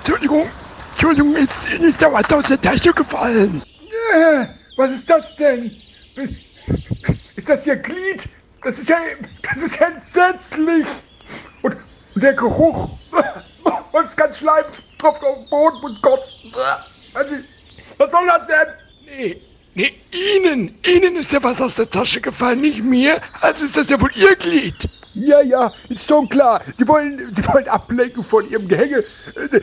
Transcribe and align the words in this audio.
Entschuldigung, 0.00 0.48
Entschuldigung, 0.92 1.36
ist, 1.36 1.68
ist 1.68 2.00
da 2.00 2.10
was 2.10 2.32
aus 2.32 2.48
der 2.48 2.60
Tasche 2.60 2.92
gefallen. 2.92 3.62
Äh, 4.14 4.46
was 4.76 4.90
ist 4.92 5.08
das 5.10 5.36
denn? 5.36 5.76
Ist 7.36 7.48
das 7.48 7.66
Ihr 7.66 7.76
Glied? 7.76 8.26
Das 8.64 8.78
ist 8.78 8.88
ja, 8.88 8.96
das 9.42 9.62
ist 9.62 9.78
ja 9.78 9.88
entsetzlich. 9.88 10.86
Und, 11.62 11.76
und 12.14 12.22
der 12.22 12.32
Geruch. 12.32 12.90
Und 13.92 14.06
es 14.06 14.16
ganz 14.16 14.38
Schleim 14.38 14.64
tropft 14.98 15.22
auf 15.22 15.38
den 15.38 15.50
Boden 15.50 15.76
und 15.82 16.02
Gott. 16.02 16.22
Was 17.98 18.10
soll 18.10 18.26
das 18.26 18.46
denn? 18.46 18.68
Nee, 19.04 19.42
nee, 19.74 19.94
Ihnen, 20.12 20.78
Ihnen 20.86 21.16
ist 21.16 21.32
ja 21.32 21.42
was 21.42 21.60
aus 21.60 21.74
der 21.74 21.90
Tasche 21.90 22.22
gefallen, 22.22 22.62
nicht 22.62 22.82
mir. 22.82 23.20
Also 23.42 23.66
ist 23.66 23.76
das 23.76 23.90
ja 23.90 24.00
wohl 24.00 24.12
Ihr 24.14 24.34
Glied. 24.36 24.88
Ja, 25.20 25.42
ja, 25.42 25.72
ist 25.90 26.06
schon 26.06 26.28
klar. 26.28 26.62
Sie 26.78 26.88
wollen, 26.88 27.32
Sie 27.34 27.46
wollen 27.46 27.68
ablenken 27.68 28.24
von 28.24 28.48
Ihrem 28.48 28.68
Gehänge. 28.68 29.04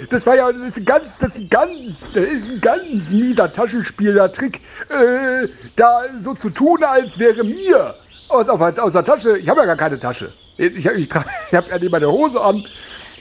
Das 0.10 0.26
war 0.28 0.36
ja 0.36 0.52
das 0.52 0.72
ist 0.72 0.78
ein 0.78 0.86
ganz, 0.86 1.18
das 1.18 1.36
ist 1.36 1.42
ein 1.42 1.50
ganz, 1.50 2.12
das 2.14 2.24
ein 2.24 2.62
ganz 2.62 3.12
mieser 3.12 3.52
Taschenspieler-Trick, 3.52 4.62
äh, 4.90 5.48
da 5.76 6.02
so 6.18 6.36
zu 6.36 6.52
tun, 6.52 6.84
als 6.84 7.18
wäre 7.18 7.44
mir 7.44 7.96
aus, 8.28 8.50
aus 8.50 8.94
der 8.94 9.04
Tasche. 9.04 9.38
Ich 9.38 9.50
habe 9.50 9.62
ja 9.62 9.66
gar 9.66 9.78
keine 9.78 9.98
Tasche. 9.98 10.32
Ich, 10.58 10.76
ich, 10.76 10.86
ich, 10.86 11.10
habe 11.14 11.70
ja 11.70 11.80
nicht 11.80 11.92
meine 11.92 12.12
Hose 12.12 12.40
an. 12.40 12.66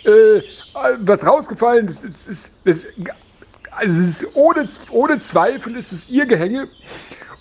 Äh, 0.05 0.43
was 1.01 1.27
rausgefallen 1.27 1.89
ist, 1.89 2.05
ist, 2.05 2.29
ist, 2.29 2.53
ist 2.65 2.89
also 3.71 4.03
ist 4.03 4.27
ohne, 4.35 4.69
ohne 4.91 5.21
Zweifel 5.21 5.75
ist 5.75 5.93
es 5.93 6.09
ihr 6.11 6.27
Gehänge 6.27 6.69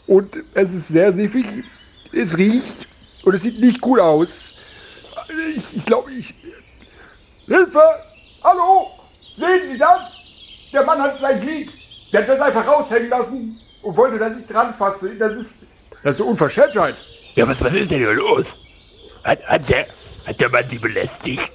und 0.07 0.37
es 0.53 0.73
ist 0.73 0.87
sehr 0.87 1.11
siffig, 1.11 1.45
es 2.13 2.37
riecht 2.37 2.87
und 3.23 3.33
es 3.33 3.41
sieht 3.41 3.59
nicht 3.59 3.81
gut 3.81 3.99
aus. 3.99 4.53
Ich, 5.55 5.75
ich 5.75 5.85
glaube, 5.85 6.11
ich. 6.11 6.33
Hilfe! 7.47 7.81
Hallo! 8.43 8.91
Sehen 9.35 9.61
Sie 9.71 9.77
das? 9.77 10.01
Der 10.73 10.83
Mann 10.83 11.01
hat 11.01 11.19
sein 11.19 11.39
Glied. 11.39 11.71
Der 12.11 12.21
hat 12.21 12.29
das 12.29 12.41
einfach 12.41 12.67
raushängen 12.67 13.09
lassen 13.09 13.59
und 13.81 13.95
wollte 13.95 14.19
da 14.19 14.29
nicht 14.29 14.51
dran 14.51 14.73
fassen. 14.73 15.17
Das 15.17 15.33
ist. 15.33 15.65
Das 16.03 16.15
ist 16.15 16.21
eine 16.21 16.29
Unverschämtheit. 16.29 16.95
Ja, 17.35 17.47
was, 17.47 17.61
was 17.61 17.73
ist 17.73 17.89
denn 17.89 17.99
hier 17.99 18.13
los? 18.13 18.45
Hat, 19.23 19.45
hat, 19.47 19.69
der, 19.69 19.87
hat 20.25 20.39
der 20.41 20.49
Mann 20.49 20.67
Sie 20.69 20.77
belästigt? 20.77 21.51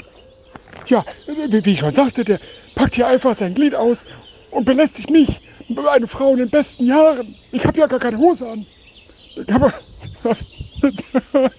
Ja, 0.87 1.05
wie, 1.27 1.65
wie 1.65 1.73
ich 1.73 1.79
schon 1.81 1.95
sagte, 1.95 2.25
der 2.25 2.41
packt 2.75 2.95
hier 2.95 3.07
einfach 3.07 3.35
sein 3.35 3.55
Glied 3.55 3.75
aus 3.75 4.05
und 4.51 4.65
belästigt 4.65 5.11
mich. 5.11 5.41
Eine 5.89 6.09
Frau 6.09 6.33
in 6.33 6.39
den 6.39 6.51
besten 6.51 6.87
Jahren. 6.87 7.39
Ich 7.53 7.65
habe 7.65 7.79
ja 7.79 7.87
gar 7.87 8.01
keine 8.01 8.19
Hose 8.19 8.49
an. 8.49 8.67
Aber. 9.49 9.75
Ja, 11.33 11.51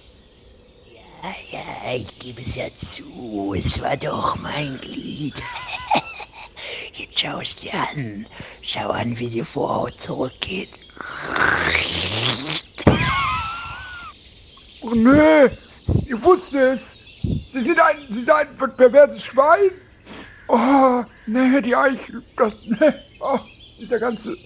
ja, 1.50 1.94
ich 1.94 2.16
gebe 2.18 2.40
es 2.40 2.56
ja 2.56 2.72
zu. 2.74 3.54
Es 3.56 3.80
war 3.80 3.96
doch 3.96 4.36
mein 4.36 4.78
Glied. 4.80 5.40
Jetzt 6.94 7.18
schau 7.20 7.40
es 7.40 7.54
dir 7.56 7.74
an. 7.74 8.26
Schau 8.60 8.90
an, 8.90 9.18
wie 9.18 9.28
die 9.28 9.44
Vorhaut 9.44 9.98
zurückgeht. 10.00 10.70
Oh 14.80 14.94
nö, 14.94 15.48
ich 16.04 16.22
wusste 16.22 16.70
es. 16.70 16.98
Sie 17.22 17.62
sind 17.62 17.78
ein, 17.80 18.06
Sie 18.08 18.22
sind 18.22 18.30
ein 18.30 18.76
perverses 18.76 19.24
Schwein. 19.24 19.70
Oh, 20.48 21.04
nee, 21.26 21.60
die 21.62 21.76
Eichel. 21.76 22.24
Das, 22.36 22.54
nee, 22.64 22.92
oh, 23.20 23.38
dieser 23.78 24.00
ganze, 24.00 24.36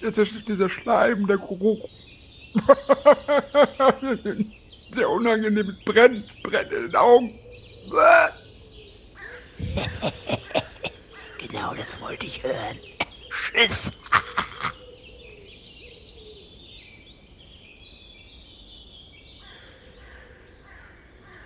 dieser, 0.00 0.24
dieser 0.24 0.70
Schleim, 0.70 1.26
der 1.26 1.38
Geruch. 1.38 1.88
Sehr 4.92 5.08
unangenehm, 5.08 5.70
es 5.70 5.84
brennt, 5.84 6.42
brennt 6.42 6.72
in 6.72 6.82
den 6.82 6.96
Augen. 6.96 7.38
genau 11.38 11.74
das 11.74 12.00
wollte 12.00 12.26
ich 12.26 12.42
hören. 12.42 12.80
Tschüss. 13.30 13.92